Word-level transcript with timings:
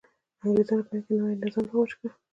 انګرېزانو 0.43 0.85
په 0.87 0.91
هند 0.95 1.03
کې 1.07 1.13
نوی 1.19 1.35
نظام 1.41 1.65
رواج 1.71 1.91
کړ. 1.99 2.09